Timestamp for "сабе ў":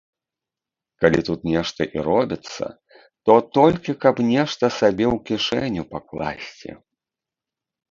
4.81-5.23